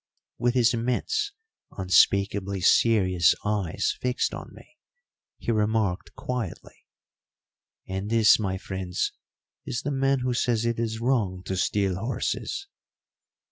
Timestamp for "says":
10.33-10.65